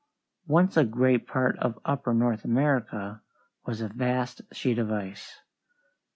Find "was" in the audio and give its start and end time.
3.67-3.81